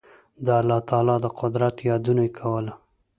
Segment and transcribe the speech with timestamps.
[0.45, 2.73] د الله تعالی د قدرت یادونه یې کوله.